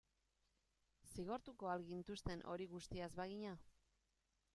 [1.17, 3.53] Zigortuko al gintuzten hori guztia ez bagina?